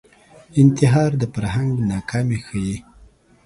[0.61, 2.77] انتحار د فرهنګ ناکامي ښيي